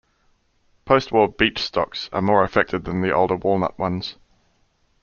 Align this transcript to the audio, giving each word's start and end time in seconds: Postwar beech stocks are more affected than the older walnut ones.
Postwar 0.83 1.27
beech 1.37 1.59
stocks 1.59 2.09
are 2.11 2.23
more 2.23 2.43
affected 2.43 2.85
than 2.85 3.01
the 3.01 3.13
older 3.13 3.35
walnut 3.35 3.77
ones. 3.77 4.15